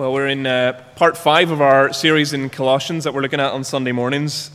[0.00, 3.52] Well, we're in uh, part five of our series in Colossians that we're looking at
[3.52, 4.50] on Sunday mornings.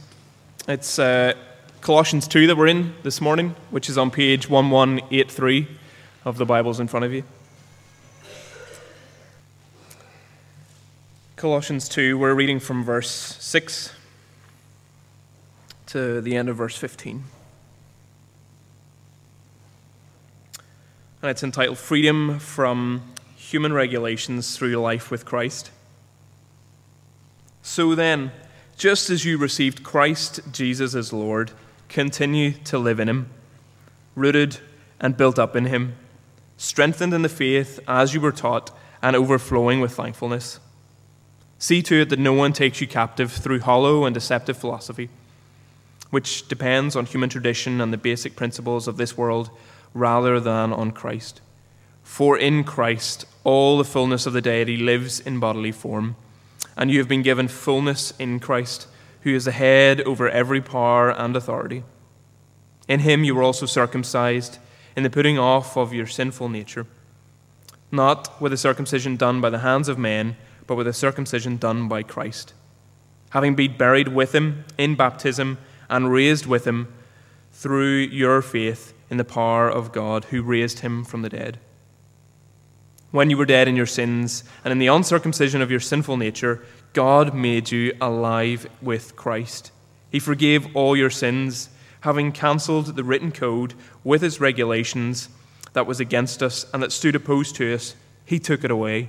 [0.67, 1.35] It's uh,
[1.81, 5.67] Colossians 2 that we're in this morning, which is on page 1183
[6.25, 7.23] of the Bibles in front of you.
[11.35, 13.93] Colossians 2, we're reading from verse 6
[15.85, 17.23] to the end of verse 15.
[21.21, 23.03] And it's entitled Freedom from
[23.51, 25.69] Human Regulations Through Life with Christ.
[27.61, 28.31] So then,
[28.75, 31.51] just as you received Christ Jesus as Lord,
[31.87, 33.29] continue to live in Him,
[34.15, 34.57] rooted
[34.99, 35.95] and built up in Him,
[36.57, 40.59] strengthened in the faith as you were taught, and overflowing with thankfulness.
[41.59, 45.09] See to it that no one takes you captive through hollow and deceptive philosophy,
[46.09, 49.51] which depends on human tradition and the basic principles of this world
[49.93, 51.41] rather than on Christ.
[52.05, 56.15] For in Christ all the fullness of the deity lives in bodily form,
[56.77, 58.87] and you have been given fullness in Christ,
[59.21, 61.83] who is the head over every power and authority.
[62.87, 64.59] In him you were also circumcised
[64.95, 66.85] in the putting off of your sinful nature,
[67.91, 71.89] not with a circumcision done by the hands of men, but with a circumcision done
[71.89, 72.53] by Christ,
[73.31, 75.57] having been buried with him in baptism
[75.89, 76.93] and raised with him
[77.51, 81.59] through your faith in the power of God who raised him from the dead.
[83.15, 86.61] When you were dead in your sins and in the uncircumcision of your sinful nature,
[86.91, 89.71] God made you alive with Christ.
[90.11, 91.69] He forgave all your sins,
[92.01, 95.29] having cancelled the written code with its regulations
[95.71, 97.95] that was against us and that stood opposed to us.
[98.25, 99.07] He took it away,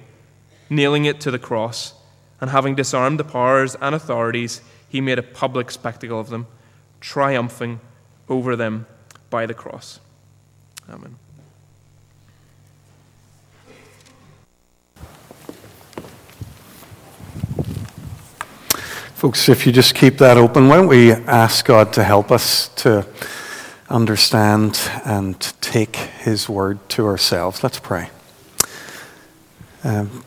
[0.70, 1.93] nailing it to the cross,
[2.41, 6.47] and having disarmed the powers and authorities, he made a public spectacle of them,
[7.01, 7.81] triumphing
[8.29, 8.87] over them
[9.31, 9.98] by the cross.
[10.89, 11.17] Amen.
[19.17, 22.68] Folks, if you just keep that open, why don't we ask God to help us
[22.77, 23.07] to
[23.89, 27.63] understand and take His word to ourselves?
[27.63, 28.11] Let's pray.
[29.85, 30.23] Um,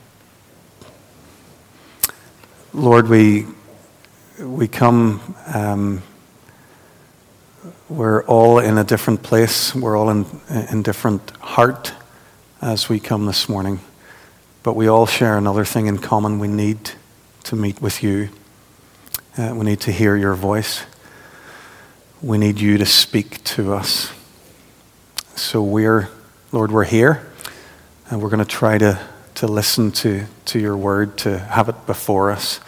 [2.73, 3.45] Lord, we,
[4.39, 6.01] we come um,
[7.89, 9.75] we're all in a different place.
[9.75, 10.25] We're all in,
[10.71, 11.93] in different heart
[12.59, 13.81] as we come this morning.
[14.63, 16.39] But we all share another thing in common.
[16.39, 16.93] We need
[17.43, 18.29] to meet with you.
[19.37, 20.83] Uh, we need to hear your voice.
[22.21, 24.11] We need you to speak to us.
[25.35, 26.09] So we're,
[26.51, 27.25] Lord, we're here.
[28.09, 28.99] And we're going to try to,
[29.35, 32.59] to listen to, to your word, to have it before us.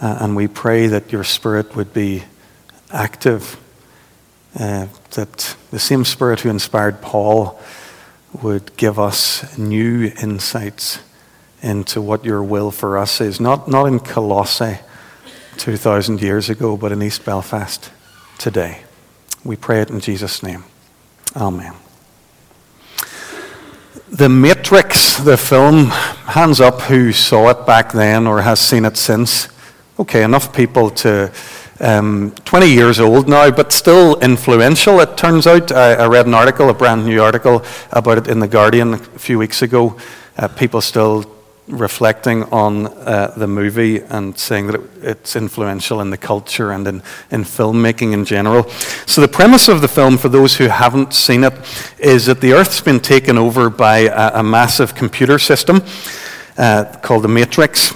[0.00, 2.24] Uh, and we pray that your spirit would be
[2.90, 3.58] active
[4.58, 7.60] uh, that the same Spirit who inspired Paul
[8.42, 11.00] would give us new insights
[11.62, 13.40] into what your will for us is.
[13.40, 14.78] Not, not in Colossae
[15.58, 17.90] 2,000 years ago, but in East Belfast
[18.38, 18.82] today.
[19.44, 20.64] We pray it in Jesus' name.
[21.36, 21.74] Amen.
[24.10, 28.96] The Matrix, the film, hands up who saw it back then or has seen it
[28.96, 29.48] since.
[29.98, 31.32] Okay, enough people to
[31.80, 35.70] um, 20 years old now, but still influential, it turns out.
[35.72, 38.98] I, I, read an article, a brand new article about it in The Guardian a
[38.98, 39.96] few weeks ago.
[40.36, 41.22] Uh, people still
[41.68, 46.86] reflecting on uh, the movie and saying that it, it's influential in the culture and
[46.86, 48.68] in, in filmmaking in general.
[49.06, 51.52] So, the premise of the film, for those who haven't seen it,
[51.98, 55.82] is that the Earth's been taken over by a, a massive computer system
[56.56, 57.94] uh, called the Matrix.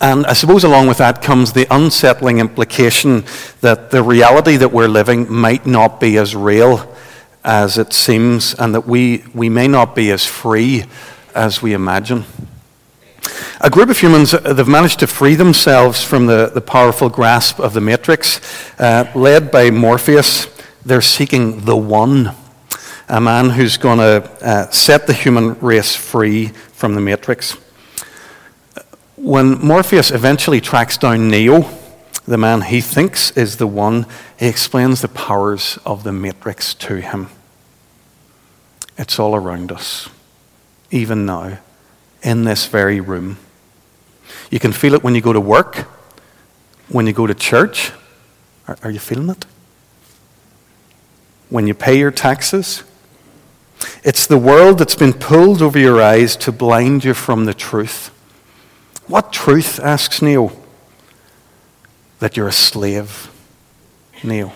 [0.00, 3.24] And I suppose along with that comes the unsettling implication
[3.60, 6.90] that the reality that we're living might not be as real
[7.44, 10.84] as it seems, and that we, we may not be as free
[11.34, 12.24] as we imagine.
[13.60, 17.72] A group of humans, they've managed to free themselves from the, the powerful grasp of
[17.72, 18.40] the matrix.
[18.78, 20.48] Uh, led by Morpheus,
[20.84, 22.34] they're seeking the one,
[23.08, 27.56] a man who's going to uh, set the human race free from the matrix.
[29.16, 31.68] When Morpheus eventually tracks down Neo,
[32.26, 34.06] the man he thinks is the one,
[34.38, 37.28] he explains the powers of the matrix to him.
[38.98, 40.08] It's all around us,
[40.90, 41.58] even now,
[42.24, 43.36] in this very room.
[44.50, 45.86] You can feel it when you go to work,
[46.88, 47.92] when you go to church.
[48.66, 49.44] Are, are you feeling it?
[51.50, 52.82] When you pay your taxes.
[54.02, 58.08] It's the world that's been pulled over your eyes to blind you from the truth.
[59.06, 59.78] What truth?
[59.78, 60.52] asks Neo.
[62.20, 63.30] That you're a slave,
[64.22, 64.52] Neo.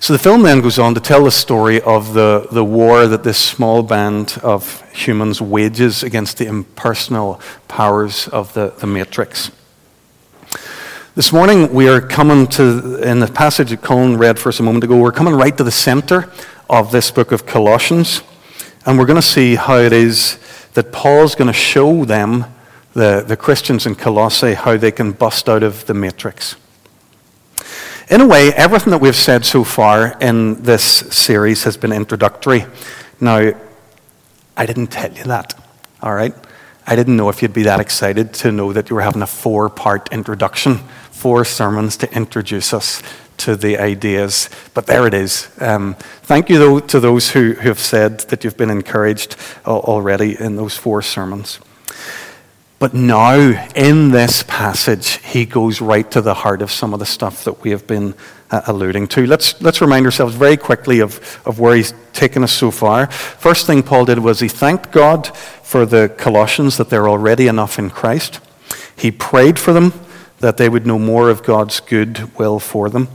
[0.00, 3.24] So the film then goes on to tell the story of the, the war that
[3.24, 9.50] this small band of humans wages against the impersonal powers of the, the Matrix.
[11.16, 14.62] This morning we are coming to, in the passage that Colin read for us a
[14.62, 16.30] moment ago, we're coming right to the center
[16.70, 18.22] of this book of Colossians.
[18.86, 20.38] And we're going to see how it is
[20.74, 22.46] that Paul's going to show them,
[22.92, 26.54] the, the Christians in Colossae, how they can bust out of the matrix.
[28.10, 32.64] In a way, everything that we've said so far in this series has been introductory.
[33.20, 33.52] Now,
[34.56, 35.52] I didn't tell you that,
[36.00, 36.34] all right?
[36.86, 39.26] I didn't know if you'd be that excited to know that you were having a
[39.26, 40.76] four part introduction,
[41.10, 43.02] four sermons to introduce us
[43.38, 44.48] to the ideas.
[44.72, 45.50] But there it is.
[45.60, 50.40] Um, thank you, though, to those who, who have said that you've been encouraged already
[50.40, 51.60] in those four sermons.
[52.78, 53.34] But now,
[53.74, 57.62] in this passage, he goes right to the heart of some of the stuff that
[57.62, 58.14] we have been
[58.52, 59.26] uh, alluding to.
[59.26, 63.08] Let's, let's remind ourselves very quickly of, of where he's taken us so far.
[63.08, 67.80] First thing Paul did was he thanked God for the Colossians that they're already enough
[67.80, 68.38] in Christ.
[68.96, 69.92] He prayed for them
[70.38, 73.08] that they would know more of God's good will for them.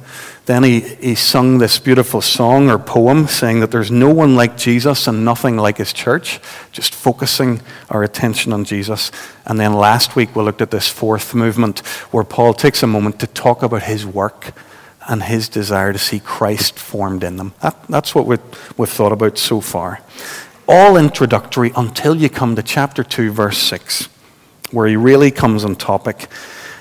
[0.46, 4.58] Then he, he sung this beautiful song or poem saying that there's no one like
[4.58, 6.42] Jesus and nothing like his church,
[6.74, 9.10] just focusing our attention on Jesus.
[9.46, 11.80] And then last week we looked at this fourth movement
[12.12, 14.54] where Paul takes a moment to talk about his work
[15.08, 17.54] and his desire to see Christ formed in them.
[17.62, 20.02] That, that's what we've, we've thought about so far.
[20.68, 24.08] All introductory until you come to chapter 2, verse 6,
[24.72, 26.28] where he really comes on topic.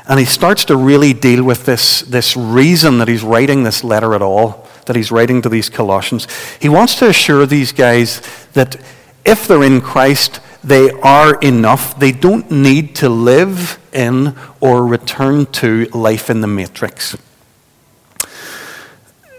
[0.09, 4.15] And he starts to really deal with this, this reason that he's writing this letter
[4.15, 6.27] at all, that he's writing to these Colossians.
[6.61, 8.21] He wants to assure these guys
[8.55, 8.77] that
[9.25, 11.99] if they're in Christ, they are enough.
[11.99, 17.17] They don't need to live in or return to life in the matrix.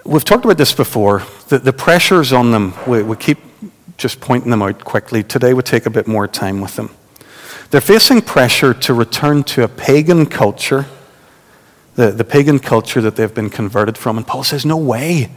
[0.05, 1.23] We've talked about this before.
[1.47, 3.39] The, the pressures on them, we, we keep
[3.97, 5.23] just pointing them out quickly.
[5.23, 6.89] Today we take a bit more time with them.
[7.73, 10.85] They're facing pressure to return to a pagan culture,
[11.95, 14.15] the, the pagan culture that they've been converted from.
[14.15, 15.31] And Paul says, No way.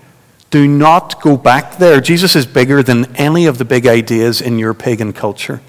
[0.51, 1.99] Do not go back there.
[1.99, 5.63] Jesus is bigger than any of the big ideas in your pagan culture.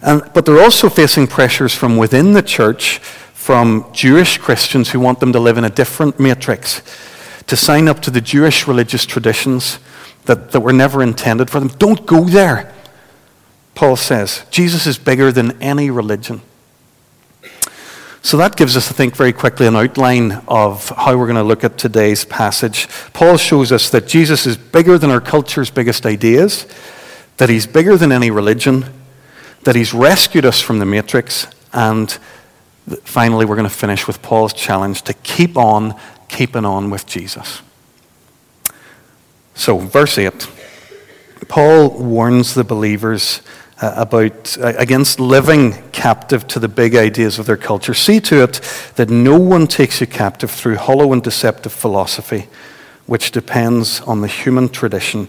[0.00, 2.96] And, but they're also facing pressures from within the church,
[3.34, 6.80] from Jewish Christians who want them to live in a different matrix,
[7.48, 9.78] to sign up to the Jewish religious traditions
[10.24, 11.68] that, that were never intended for them.
[11.68, 12.72] Don't go there.
[13.78, 14.44] Paul says.
[14.50, 16.40] Jesus is bigger than any religion.
[18.22, 21.44] So that gives us, I think, very quickly an outline of how we're going to
[21.44, 22.88] look at today's passage.
[23.12, 26.66] Paul shows us that Jesus is bigger than our culture's biggest ideas,
[27.36, 28.84] that he's bigger than any religion,
[29.62, 32.10] that he's rescued us from the matrix, and
[33.04, 35.94] finally, we're going to finish with Paul's challenge to keep on
[36.28, 37.62] keeping on with Jesus.
[39.54, 40.48] So, verse 8
[41.46, 43.40] Paul warns the believers
[43.80, 47.94] uh, about uh, against living captive to the big ideas of their culture.
[47.94, 48.60] See to it
[48.96, 52.48] that no one takes you captive through hollow and deceptive philosophy,
[53.06, 55.28] which depends on the human tradition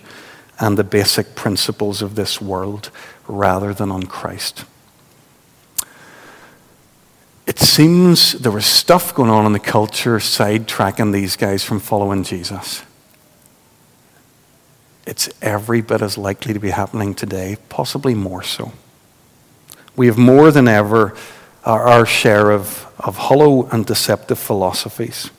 [0.60, 2.90] and the basic principles of this world
[3.28, 4.66] rather than on Christ.
[7.46, 12.24] It seems there was stuff going on in the culture sidetracking these guys from following
[12.24, 12.84] Jesus
[15.10, 18.72] it's every bit as likely to be happening today, possibly more so.
[19.96, 21.16] We have more than ever
[21.66, 25.32] our, share of, of hollow and deceptive philosophies.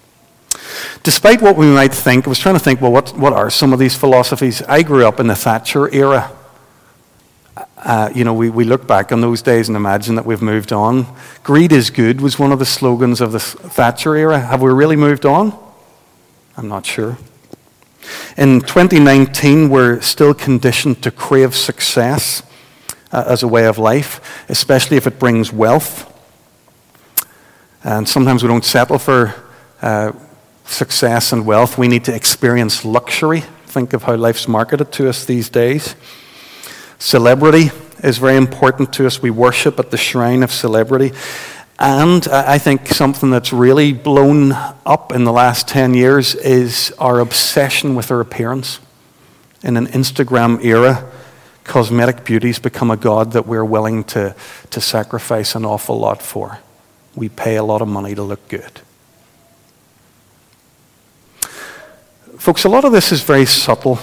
[1.05, 3.73] Despite what we might think, I was trying to think, well, what, what are some
[3.73, 4.61] of these philosophies?
[4.63, 6.33] I grew up in the Thatcher era.
[7.77, 10.73] Uh, you know, we, we look back on those days and imagine that we've moved
[10.73, 11.07] on.
[11.45, 14.41] Greed is good was one of the slogans of the Thatcher era.
[14.41, 15.57] Have we really moved on?
[16.57, 17.17] I'm not sure.
[18.37, 22.43] In 2019, we're still conditioned to crave success
[23.13, 26.07] uh, as a way of life, especially if it brings wealth.
[27.83, 29.35] And sometimes we don't settle for
[29.83, 30.13] uh,
[30.65, 31.79] success and wealth.
[31.79, 33.43] We need to experience luxury.
[33.67, 35.95] Think of how life's marketed to us these days.
[36.99, 37.71] Celebrity
[38.03, 39.23] is very important to us.
[39.23, 41.13] We worship at the shrine of celebrity.
[41.81, 44.53] And I think something that's really blown
[44.85, 48.81] up in the last 10 years is our obsession with our appearance.
[49.63, 51.11] In an Instagram era,
[51.65, 54.37] cosmetic beauty's become a god that we're willing to,
[54.69, 56.59] to sacrifice an awful lot for.
[57.15, 58.83] We pay a lot of money to look good.
[62.37, 63.99] Folks, a lot of this is very subtle.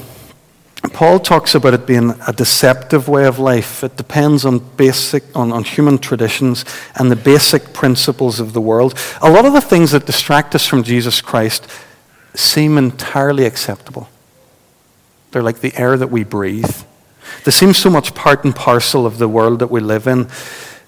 [0.93, 3.83] Paul talks about it being a deceptive way of life.
[3.83, 6.65] It depends on basic on, on human traditions
[6.95, 8.97] and the basic principles of the world.
[9.21, 11.67] A lot of the things that distract us from Jesus Christ
[12.35, 14.07] seem entirely acceptable.
[15.31, 16.83] They're like the air that we breathe.
[17.43, 20.27] They seem so much part and parcel of the world that we live in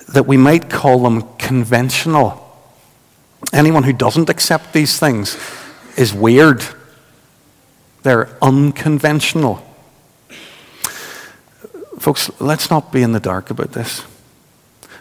[0.10, 2.46] that we might call them conventional.
[3.54, 5.38] Anyone who doesn't accept these things
[5.98, 6.64] is weird.
[8.04, 9.64] They're unconventional.
[12.00, 14.06] Folks, let's not be in the dark about this.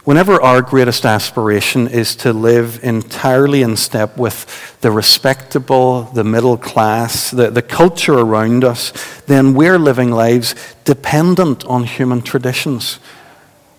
[0.02, 6.56] Whenever our greatest aspiration is to live entirely in step with the respectable, the middle
[6.56, 8.92] class, the, the culture around us,
[9.26, 12.98] then we're living lives dependent on human traditions,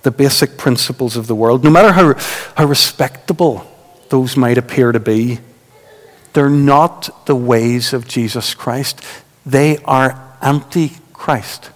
[0.04, 1.64] the basic principles of the world.
[1.64, 2.14] No matter how,
[2.56, 3.66] how respectable
[4.10, 5.40] those might appear to be,
[6.34, 9.02] they're not the ways of Jesus Christ.
[9.46, 11.72] They are anti Christ.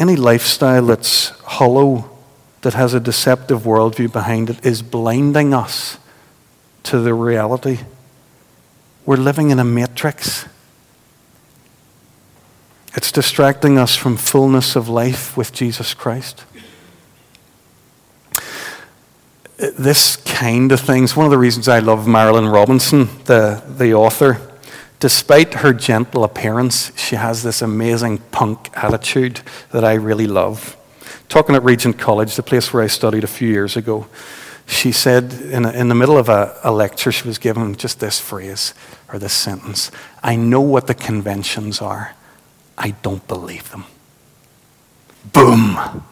[0.00, 2.10] Any lifestyle that's hollow,
[2.62, 5.98] that has a deceptive worldview behind it, is blinding us
[6.84, 7.80] to the reality.
[9.04, 10.46] We're living in a matrix.
[12.96, 16.44] It's distracting us from fullness of life with Jesus Christ.
[19.58, 23.92] This kind of thing is one of the reasons I love Marilynne Robinson, the, the
[23.92, 24.49] author.
[25.00, 29.40] Despite her gentle appearance, she has this amazing punk attitude
[29.72, 30.76] that I really love.
[31.30, 34.06] Talking at Regent College, the place where I studied a few years ago,
[34.66, 37.98] she said in, a, in the middle of a, a lecture, she was given just
[37.98, 38.74] this phrase
[39.10, 39.90] or this sentence
[40.22, 42.14] I know what the conventions are,
[42.76, 43.84] I don't believe them.
[45.32, 46.04] Boom!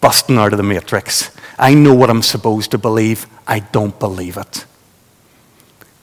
[0.00, 1.30] Busting out of the matrix.
[1.58, 4.64] I know what I'm supposed to believe, I don't believe it.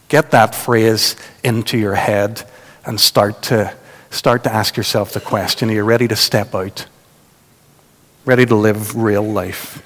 [0.08, 2.44] Get that phrase into your head
[2.86, 3.74] and start to,
[4.10, 6.86] start to ask yourself the question are you ready to step out?
[8.24, 9.82] Ready to live real life?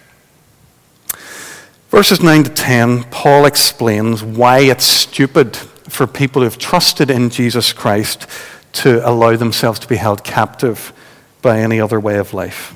[1.90, 7.74] Verses 9 to 10, Paul explains why it's stupid for people who've trusted in Jesus
[7.74, 8.28] Christ
[8.74, 10.94] to allow themselves to be held captive
[11.42, 12.76] by any other way of life.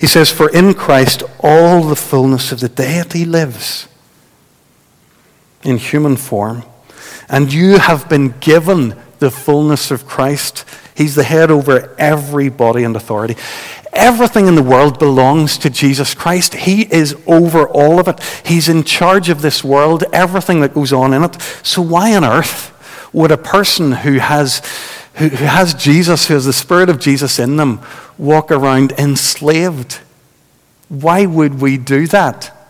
[0.00, 3.86] He says, For in Christ all the fullness of the deity lives
[5.62, 6.64] in human form,
[7.28, 10.64] and you have been given the fullness of Christ.
[10.94, 13.36] He's the head over every body and authority.
[13.92, 16.54] Everything in the world belongs to Jesus Christ.
[16.54, 18.20] He is over all of it.
[18.44, 21.40] He's in charge of this world, everything that goes on in it.
[21.62, 22.70] So, why on earth
[23.12, 24.62] would a person who has,
[25.14, 27.80] who, who has Jesus, who has the Spirit of Jesus in them,
[28.16, 30.00] walk around enslaved?
[30.88, 32.61] Why would we do that?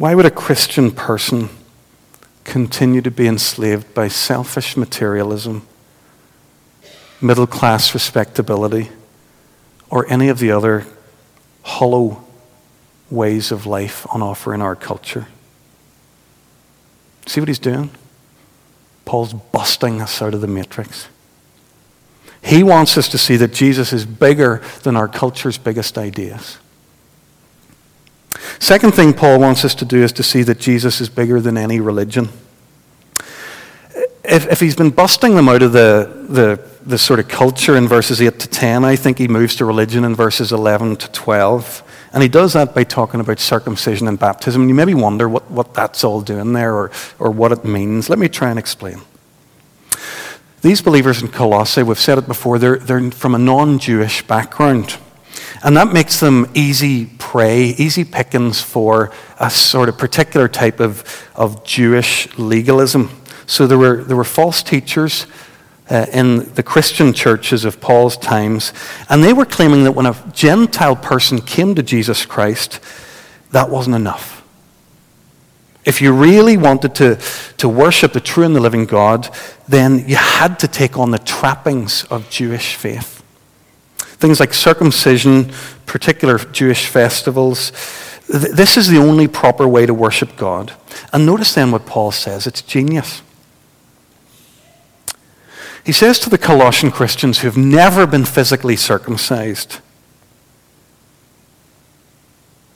[0.00, 1.50] Why would a Christian person
[2.44, 5.66] continue to be enslaved by selfish materialism,
[7.20, 8.88] middle class respectability,
[9.90, 10.86] or any of the other
[11.60, 12.24] hollow
[13.10, 15.28] ways of life on offer in our culture?
[17.26, 17.90] See what he's doing?
[19.04, 21.08] Paul's busting us out of the matrix.
[22.42, 26.56] He wants us to see that Jesus is bigger than our culture's biggest ideas.
[28.58, 31.56] Second thing Paul wants us to do is to see that Jesus is bigger than
[31.56, 32.28] any religion.
[34.22, 37.88] If, if he's been busting them out of the, the, the sort of culture in
[37.88, 41.82] verses 8 to 10, I think he moves to religion in verses 11 to 12.
[42.12, 44.62] And he does that by talking about circumcision and baptism.
[44.62, 48.08] And you maybe wonder what, what that's all doing there or, or what it means.
[48.08, 49.00] Let me try and explain.
[50.62, 54.98] These believers in Colossae, we've said it before, they're, they're from a non Jewish background.
[55.62, 61.30] And that makes them easy prey, easy pickings for a sort of particular type of,
[61.34, 63.10] of Jewish legalism.
[63.46, 65.26] So there were, there were false teachers
[65.90, 68.72] uh, in the Christian churches of Paul's times,
[69.08, 72.80] and they were claiming that when a Gentile person came to Jesus Christ,
[73.50, 74.44] that wasn't enough.
[75.84, 77.18] If you really wanted to,
[77.56, 79.34] to worship the true and the living God,
[79.66, 83.19] then you had to take on the trappings of Jewish faith.
[84.20, 85.50] Things like circumcision,
[85.86, 87.72] particular Jewish festivals.
[88.28, 90.74] This is the only proper way to worship God.
[91.12, 93.22] And notice then what Paul says it's genius.
[95.84, 99.80] He says to the Colossian Christians who have never been physically circumcised,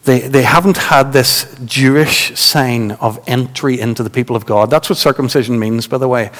[0.04, 4.70] they, they haven't had this Jewish sign of entry into the people of God.
[4.70, 6.30] That's what circumcision means, by the way.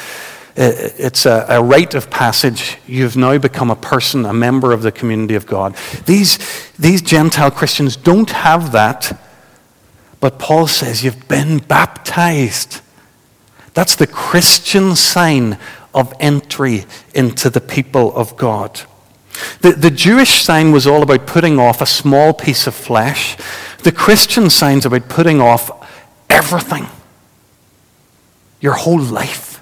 [0.56, 2.78] It's a, a rite of passage.
[2.86, 5.76] You've now become a person, a member of the community of God.
[6.06, 6.38] These,
[6.78, 9.18] these Gentile Christians don't have that,
[10.20, 12.80] but Paul says you've been baptized.
[13.74, 15.58] That's the Christian sign
[15.92, 16.84] of entry
[17.14, 18.80] into the people of God.
[19.60, 23.36] The, the Jewish sign was all about putting off a small piece of flesh.
[23.82, 25.68] The Christian sign's about putting off
[26.30, 26.86] everything.
[28.60, 29.53] Your whole life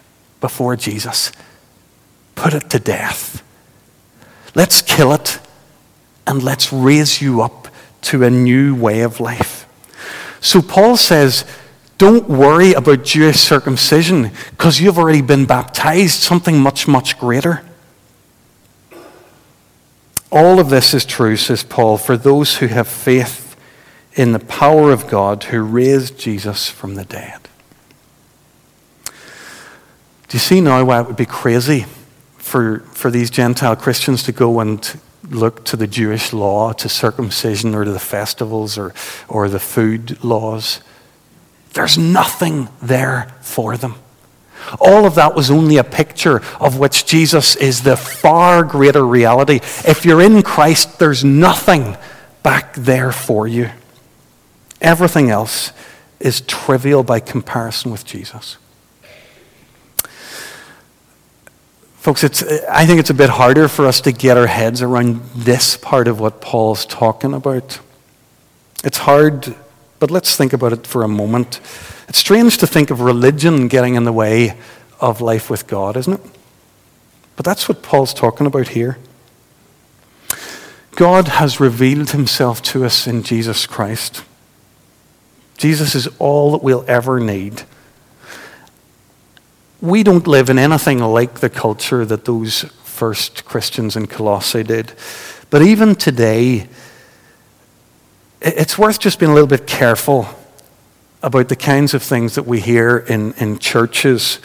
[0.42, 1.32] before Jesus.
[2.34, 3.42] Put it to death.
[4.54, 5.38] Let's kill it
[6.26, 7.68] and let's raise you up
[8.02, 9.66] to a new way of life.
[10.40, 11.46] So Paul says,
[11.96, 17.62] don't worry about Jewish circumcision because you've already been baptized, something much, much greater.
[20.30, 23.54] All of this is true, says Paul, for those who have faith
[24.14, 27.41] in the power of God who raised Jesus from the dead.
[30.32, 31.84] Do you see now why it would be crazy
[32.38, 34.98] for, for these Gentile Christians to go and
[35.28, 38.94] look to the Jewish law, to circumcision, or to the festivals, or,
[39.28, 40.80] or the food laws?
[41.74, 43.96] There's nothing there for them.
[44.80, 49.56] All of that was only a picture of which Jesus is the far greater reality.
[49.86, 51.94] If you're in Christ, there's nothing
[52.42, 53.68] back there for you.
[54.80, 55.72] Everything else
[56.20, 58.56] is trivial by comparison with Jesus.
[62.02, 65.20] Folks, it's, I think it's a bit harder for us to get our heads around
[65.36, 67.78] this part of what Paul's talking about.
[68.82, 69.54] It's hard,
[70.00, 71.60] but let's think about it for a moment.
[72.08, 74.58] It's strange to think of religion getting in the way
[75.00, 76.20] of life with God, isn't it?
[77.36, 78.98] But that's what Paul's talking about here.
[80.96, 84.24] God has revealed himself to us in Jesus Christ.
[85.56, 87.62] Jesus is all that we'll ever need.
[89.82, 94.92] We don't live in anything like the culture that those first Christians in Colossae did.
[95.50, 96.68] But even today,
[98.40, 100.28] it's worth just being a little bit careful
[101.20, 104.38] about the kinds of things that we hear in, in churches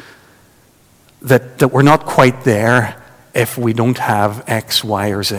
[1.22, 3.00] that, that we're not quite there
[3.36, 5.38] if we don't have X, Y, or Z.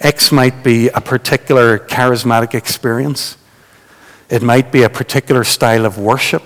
[0.00, 3.36] X might be a particular charismatic experience.
[4.30, 6.42] It might be a particular style of worship.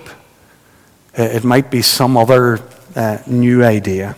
[1.15, 2.59] It might be some other
[2.95, 4.15] uh, new idea.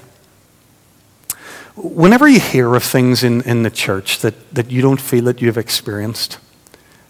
[1.76, 5.42] Whenever you hear of things in, in the church that, that you don't feel that
[5.42, 6.40] you've experienced,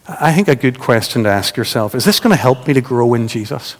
[0.07, 2.81] I think a good question to ask yourself is this going to help me to
[2.81, 3.75] grow in Jesus?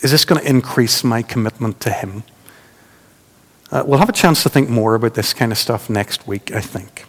[0.00, 2.22] Is this going to increase my commitment to Him?
[3.70, 6.52] Uh, we'll have a chance to think more about this kind of stuff next week,
[6.52, 7.04] I think.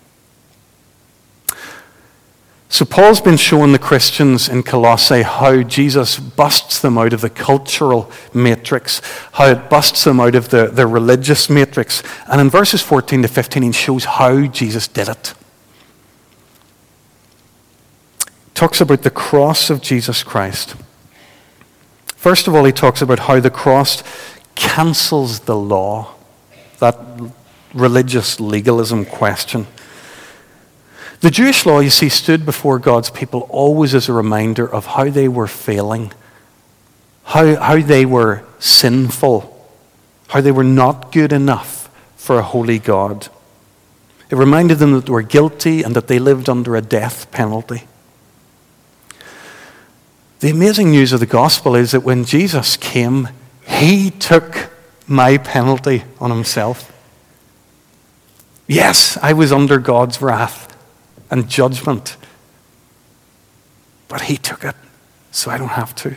[2.71, 7.29] So, Paul's been showing the Christians in Colossae how Jesus busts them out of the
[7.29, 9.01] cultural matrix,
[9.34, 12.03] how it busts them out of the, the religious matrix.
[12.27, 15.34] And in verses 14 to 15, he shows how Jesus did it.
[18.60, 20.75] talks about the cross of Jesus Christ.
[22.17, 24.03] First of all, he talks about how the cross
[24.53, 26.13] cancels the law,
[26.79, 26.99] that
[27.73, 29.65] religious legalism question.
[31.21, 35.10] The Jewish law, you see, stood before God's people always as a reminder of how
[35.10, 36.13] they were failing,
[37.23, 39.55] how, how they were sinful,
[40.29, 43.27] how they were not good enough for a holy God.
[44.29, 47.84] It reminded them that they were guilty and that they lived under a death penalty.
[50.39, 53.27] The amazing news of the gospel is that when Jesus came,
[53.67, 54.69] he took
[55.05, 56.95] my penalty on himself.
[58.67, 60.68] Yes, I was under God's wrath
[61.32, 62.18] and judgment,
[64.08, 64.76] but he took it,
[65.32, 66.15] so I don't have to.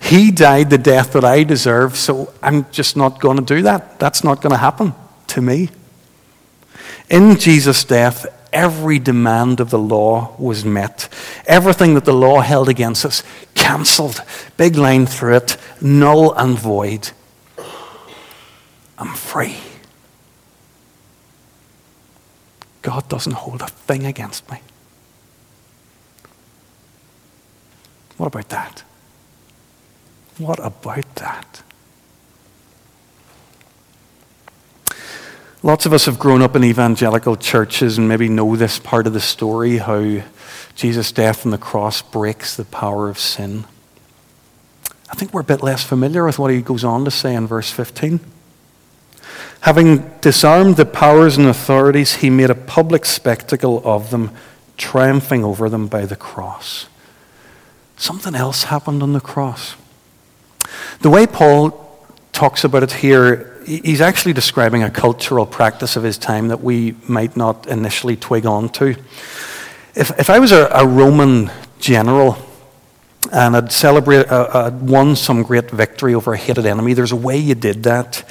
[0.00, 3.98] He died the death that I deserve, so I'm just not going to do that.
[3.98, 4.94] That's not going to happen
[5.28, 5.70] to me.
[7.10, 11.08] In Jesus' death, every demand of the law was met.
[11.46, 13.22] Everything that the law held against us,
[13.54, 14.22] cancelled.
[14.56, 17.10] Big line through it, null and void.
[18.96, 19.56] I'm free.
[22.84, 24.58] God doesn't hold a thing against me.
[28.18, 28.84] What about that?
[30.36, 31.62] What about that?
[35.62, 39.14] Lots of us have grown up in evangelical churches and maybe know this part of
[39.14, 40.22] the story how
[40.74, 43.64] Jesus' death on the cross breaks the power of sin.
[45.10, 47.46] I think we're a bit less familiar with what he goes on to say in
[47.46, 48.20] verse 15.
[49.64, 54.30] Having disarmed the powers and authorities, he made a public spectacle of them,
[54.76, 56.86] triumphing over them by the cross.
[57.96, 59.76] Something else happened on the cross.
[61.00, 61.80] The way Paul
[62.32, 66.94] talks about it here he's actually describing a cultural practice of his time that we
[67.08, 68.96] might not initially twig on to.
[69.94, 72.36] If, if I was a, a Roman general
[73.32, 77.16] and I'd celebrate, uh, I'd won some great victory over a hated enemy, there's a
[77.16, 78.24] way you did that.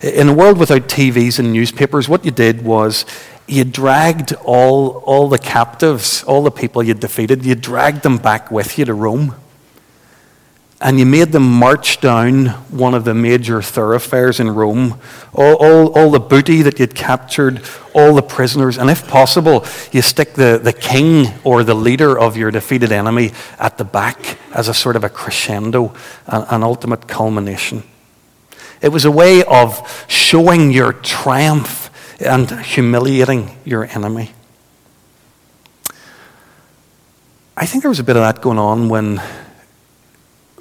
[0.00, 3.04] In a world without TVs and newspapers, what you did was
[3.46, 8.50] you dragged all, all the captives, all the people you defeated, you dragged them back
[8.50, 9.34] with you to Rome
[10.80, 14.98] and you made them march down one of the major thoroughfares in Rome,
[15.34, 17.60] all, all, all, the booty that you'd captured,
[17.94, 22.36] all the prisoners, and if possible, you stick the, the king or the leader of
[22.36, 25.94] your defeated enemy at the back as a sort of a crescendo,
[26.26, 27.82] an, an ultimate culmination.
[28.80, 31.90] It was a way of showing your triumph
[32.20, 34.32] and humiliating your enemy.
[37.56, 39.20] I think there was a bit of that going on when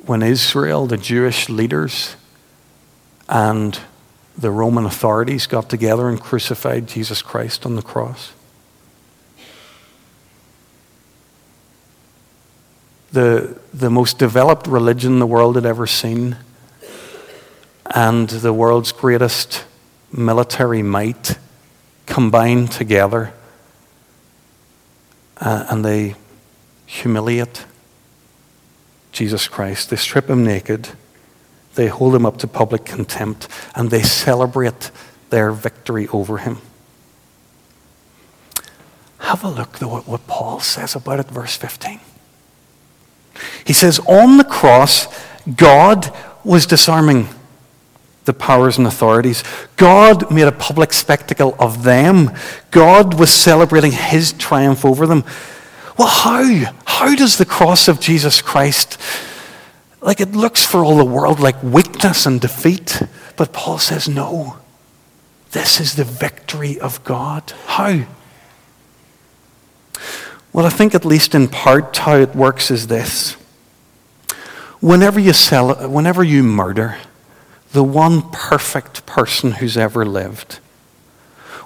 [0.09, 2.15] when Israel, the Jewish leaders,
[3.27, 3.79] and
[4.35, 8.33] the Roman authorities got together and crucified Jesus Christ on the cross.
[13.11, 16.37] The, the most developed religion the world had ever seen,
[17.89, 19.65] and the world's greatest
[20.11, 21.37] military might
[22.05, 23.33] combine together,
[25.37, 26.15] uh, and they
[26.85, 27.65] humiliate
[29.11, 29.89] Jesus Christ.
[29.89, 30.89] They strip him naked,
[31.75, 34.91] they hold him up to public contempt, and they celebrate
[35.29, 36.57] their victory over him.
[39.19, 41.99] Have a look, though, at what Paul says about it, verse 15.
[43.65, 45.07] He says, On the cross,
[45.55, 46.11] God
[46.43, 47.27] was disarming
[48.25, 49.43] the powers and authorities.
[49.75, 52.31] God made a public spectacle of them.
[52.71, 55.23] God was celebrating his triumph over them.
[55.97, 56.73] Well, how?
[56.85, 58.97] How does the cross of Jesus Christ,
[60.01, 63.01] like it looks for all the world like weakness and defeat,
[63.35, 64.57] but Paul says, no.
[65.51, 67.51] This is the victory of God.
[67.65, 68.05] How?
[70.53, 73.33] Well, I think at least in part how it works is this.
[74.79, 76.97] Whenever you sell, whenever you murder
[77.71, 80.59] the one perfect person who's ever lived,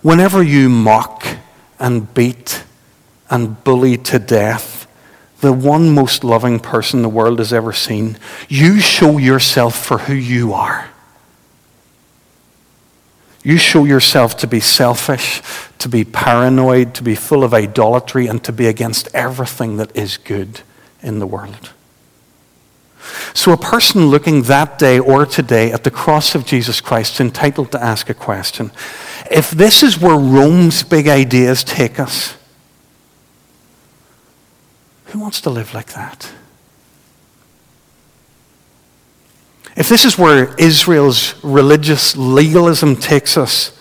[0.01, 1.25] whenever you mock
[1.79, 2.63] and beat
[3.29, 4.87] and bullied to death,
[5.41, 10.13] the one most loving person the world has ever seen, you show yourself for who
[10.13, 10.89] you are.
[13.43, 15.41] You show yourself to be selfish,
[15.79, 20.15] to be paranoid, to be full of idolatry, and to be against everything that is
[20.15, 20.61] good
[21.01, 21.71] in the world.
[23.33, 27.19] So, a person looking that day or today at the cross of Jesus Christ is
[27.19, 28.71] entitled to ask a question.
[29.29, 32.35] If this is where Rome's big ideas take us,
[35.05, 36.31] who wants to live like that?
[39.75, 43.77] If this is where Israel's religious legalism takes us,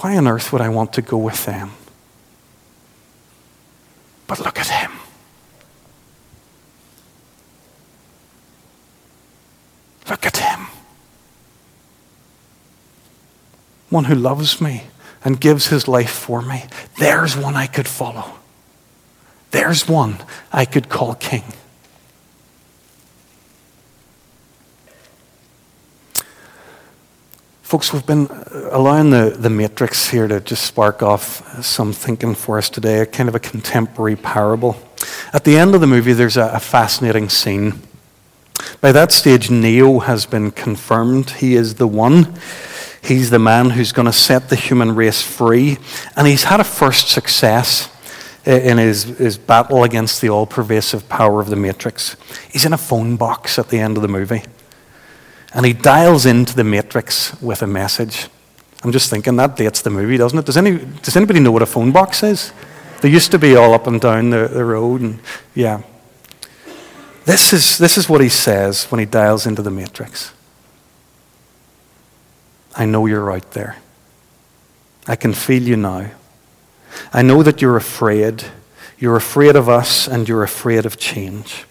[0.00, 1.72] why on earth would I want to go with them?
[4.26, 4.99] But look at him.
[10.10, 10.66] Look at him.
[13.90, 14.82] One who loves me
[15.24, 16.64] and gives his life for me.
[16.98, 18.24] There's one I could follow.
[19.52, 20.18] There's one
[20.52, 21.44] I could call king.
[27.62, 28.28] Folks, we've been
[28.72, 33.06] allowing the, the matrix here to just spark off some thinking for us today, a
[33.06, 34.76] kind of a contemporary parable.
[35.32, 37.80] At the end of the movie, there's a, a fascinating scene.
[38.80, 41.30] By that stage, Neo has been confirmed.
[41.30, 42.34] He is the one.
[43.02, 45.78] He's the man who's going to set the human race free.
[46.16, 47.88] And he's had a first success
[48.44, 52.16] in his, his battle against the all pervasive power of the Matrix.
[52.50, 54.42] He's in a phone box at the end of the movie.
[55.52, 58.28] And he dials into the Matrix with a message.
[58.82, 60.46] I'm just thinking that dates the movie, doesn't it?
[60.46, 62.52] Does, any, does anybody know what a phone box is?
[63.02, 65.20] They used to be all up and down the, the road, and
[65.54, 65.82] yeah.
[67.24, 70.32] This is, this is what he says when he dials into the Matrix
[72.74, 73.76] I know you're out there.
[75.06, 76.12] I can feel you now.
[77.12, 78.44] I know that you're afraid.
[78.98, 81.64] You're afraid of us and you're afraid of change.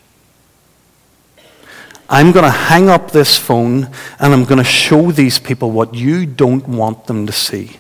[2.10, 5.94] I'm going to hang up this phone and I'm going to show these people what
[5.94, 7.78] you don't want them to see.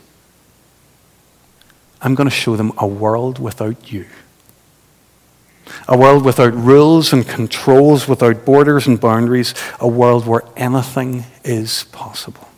[2.01, 4.05] I'm going to show them a world without you.
[5.88, 11.84] A world without rules and controls, without borders and boundaries, a world where anything is
[11.86, 12.49] possible.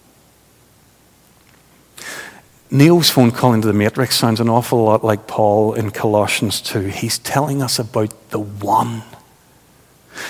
[2.74, 6.84] Neo's phone call into the Matrix sounds an awful lot like Paul in Colossians 2.
[6.84, 9.04] He's telling us about the one,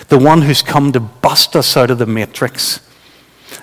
[0.10, 2.80] the one who's come to bust us out of the Matrix.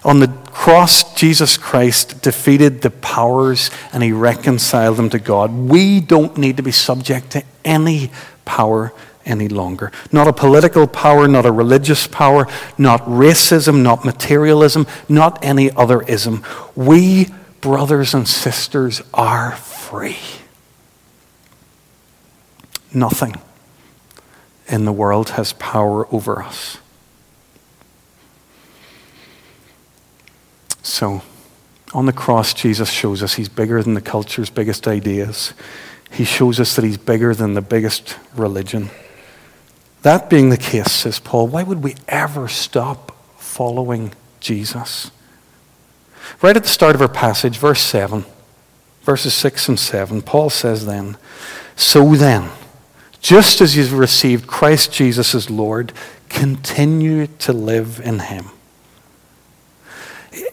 [0.05, 5.53] On the cross, Jesus Christ defeated the powers and he reconciled them to God.
[5.53, 8.13] We don't need to be subject to any
[8.45, 8.93] power
[9.29, 9.93] any longer.
[10.11, 16.03] Not a political power, not a religious power, not racism, not materialism, not any other
[16.03, 16.45] ism.
[16.75, 17.29] We,
[17.61, 20.19] brothers and sisters, are free.
[22.93, 23.37] Nothing
[24.69, 26.79] in the world has power over us.
[30.83, 31.23] So,
[31.95, 35.55] on the cross, Jesus shows us he's bigger than the culture's biggest ideas.
[36.11, 38.91] He shows us that he's bigger than the biggest religion.
[40.03, 45.11] That being the case, says Paul, why would we ever stop following Jesus?
[46.41, 48.25] Right at the start of our passage, verse 7,
[49.03, 51.17] verses 6 and 7, Paul says then,
[51.75, 52.51] So then,
[53.21, 55.93] just as you've received Christ Jesus as Lord,
[56.29, 58.51] continue to live in him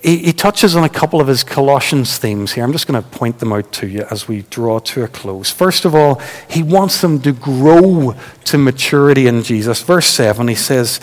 [0.01, 2.63] he, he touches on a couple of his Colossians themes here.
[2.63, 5.51] I'm just going to point them out to you as we draw to a close.
[5.51, 9.81] First of all, he wants them to grow to maturity in Jesus.
[9.81, 10.99] Verse 7, he says,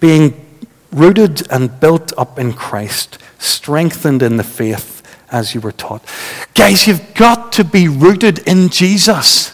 [0.00, 0.46] being
[0.92, 6.04] rooted and built up in Christ, strengthened in the faith as you were taught.
[6.54, 9.48] Guys, you've got to be rooted in Jesus.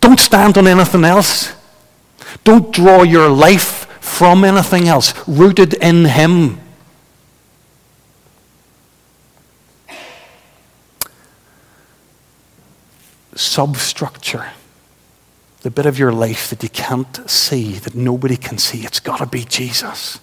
[0.00, 1.54] Don't stand on anything else.
[2.44, 3.83] Don't draw your life
[4.14, 6.60] from anything else, rooted in Him.
[13.34, 14.52] Substructure,
[15.62, 19.16] the bit of your life that you can't see, that nobody can see, it's got
[19.16, 20.20] to be Jesus.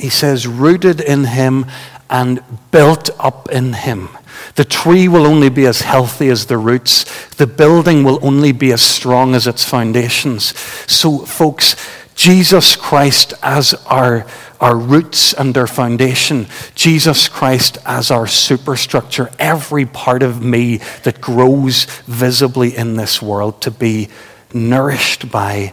[0.00, 1.66] He says, rooted in Him
[2.10, 4.08] and built up in Him.
[4.54, 7.04] The tree will only be as healthy as the roots.
[7.36, 10.56] The building will only be as strong as its foundations.
[10.90, 11.74] So, folks,
[12.14, 14.26] Jesus Christ as our,
[14.60, 21.20] our roots and our foundation, Jesus Christ as our superstructure, every part of me that
[21.20, 24.08] grows visibly in this world to be
[24.52, 25.72] nourished by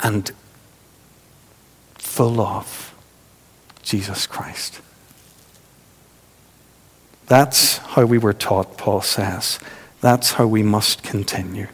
[0.00, 0.30] and
[1.96, 2.94] full of
[3.82, 4.81] Jesus Christ.
[7.32, 9.58] That's how we were taught, Paul says.
[10.02, 11.68] That's how we must continue.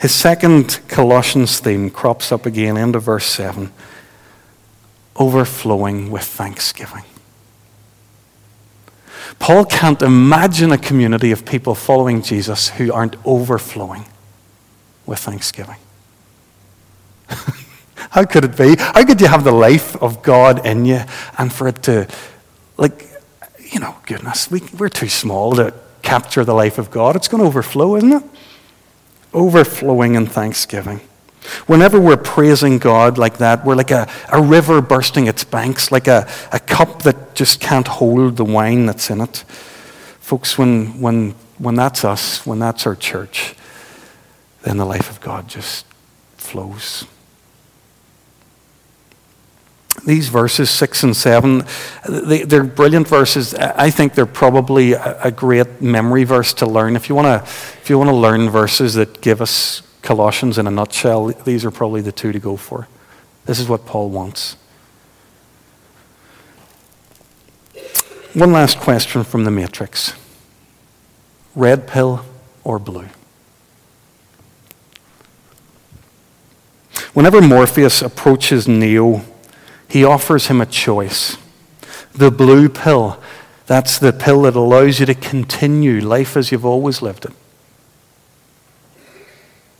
[0.00, 3.70] His second Colossians theme crops up again, of verse 7
[5.14, 7.04] overflowing with thanksgiving.
[9.38, 14.06] Paul can't imagine a community of people following Jesus who aren't overflowing
[15.06, 15.78] with thanksgiving.
[18.10, 18.74] How could it be?
[18.76, 21.02] How could you have the life of God in you
[21.38, 22.08] and for it to,
[22.76, 23.11] like,
[23.72, 27.16] you know, goodness, we, we're too small to capture the life of God.
[27.16, 28.22] It's going to overflow, isn't it?
[29.32, 31.00] Overflowing in thanksgiving.
[31.66, 36.06] Whenever we're praising God like that, we're like a, a river bursting its banks, like
[36.06, 39.38] a, a cup that just can't hold the wine that's in it.
[40.20, 43.54] Folks, when, when, when that's us, when that's our church,
[44.62, 45.86] then the life of God just
[46.36, 47.06] flows
[50.04, 51.64] these verses, 6 and 7,
[52.08, 53.54] they, are brilliant verses.
[53.54, 56.96] I think they're probably a, great memory verse to learn.
[56.96, 60.66] If you want to if you want to learn verses that give us Colossians in
[60.66, 62.88] a nutshell, these are probably the two to go for.
[63.44, 64.56] This is what Paul wants.
[68.34, 70.14] One last question from the Matrix
[71.54, 72.24] red pill
[72.64, 73.08] or blue?
[77.12, 79.22] Whenever Morpheus approaches Neo,
[79.92, 81.36] he offers him a choice.
[82.14, 83.22] The blue pill,
[83.66, 87.32] that's the pill that allows you to continue life as you've always lived it.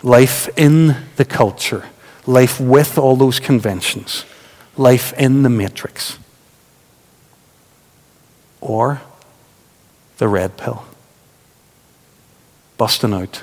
[0.03, 1.87] Life in the culture,
[2.27, 4.27] life with all those conventions,
[4.77, 6.18] life in the matrix.
[8.61, 9.01] Or
[10.18, 10.85] the red pill,
[12.77, 13.42] busting out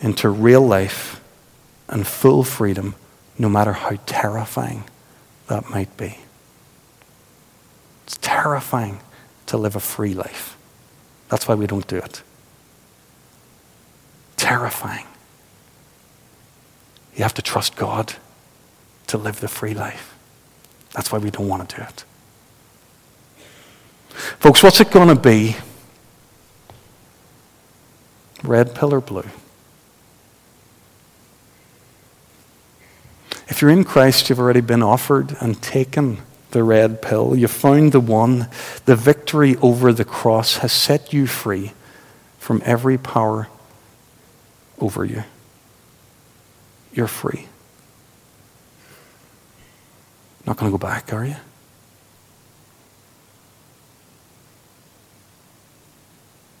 [0.00, 1.20] into real life
[1.88, 2.96] and full freedom,
[3.38, 4.82] no matter how terrifying
[5.50, 6.16] that might be.
[8.06, 9.00] It's terrifying
[9.46, 10.56] to live a free life.
[11.28, 12.22] That's why we don't do it.
[14.36, 15.06] Terrifying.
[17.16, 18.14] You have to trust God
[19.08, 20.14] to live the free life.
[20.92, 22.04] That's why we don't want to do it.
[24.38, 25.56] Folks, what's it going to be?
[28.44, 29.26] Red pill or blue?
[33.50, 36.18] If you're in Christ, you've already been offered and taken
[36.52, 37.36] the red pill.
[37.36, 38.48] You've found the one.
[38.84, 41.72] The victory over the cross has set you free
[42.38, 43.48] from every power
[44.78, 45.24] over you.
[46.92, 47.48] You're free.
[50.46, 51.36] Not going to go back, are you?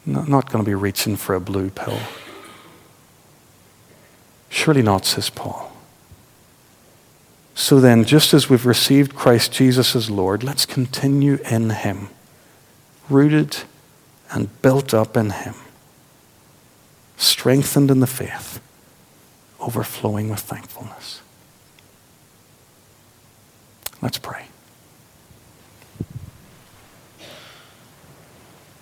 [0.06, 1.98] Not, not going to be reaching for a blue pill.
[4.48, 5.69] Surely not, says Paul.
[7.60, 12.08] So then, just as we've received Christ Jesus as Lord, let's continue in Him,
[13.10, 13.54] rooted
[14.30, 15.54] and built up in Him,
[17.18, 18.62] strengthened in the faith,
[19.60, 21.20] overflowing with thankfulness.
[24.00, 24.46] Let's pray.